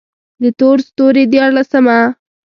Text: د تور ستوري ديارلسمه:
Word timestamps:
د 0.41 0.43
تور 0.59 0.77
ستوري 0.87 1.23
ديارلسمه: 1.33 1.99